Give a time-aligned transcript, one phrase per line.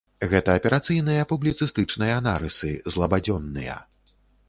[0.29, 3.81] Гэта аперацыйныя публіцыстычныя нарысы, злабадзённыя.